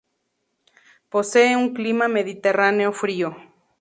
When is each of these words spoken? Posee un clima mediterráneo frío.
Posee 1.09 1.55
un 1.55 1.75
clima 1.75 2.07
mediterráneo 2.07 2.91
frío. 2.91 3.35